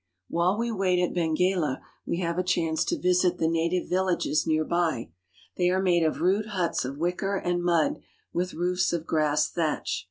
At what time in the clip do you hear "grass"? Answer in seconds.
9.05-9.47